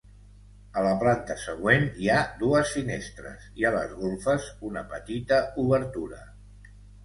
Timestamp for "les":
3.77-3.95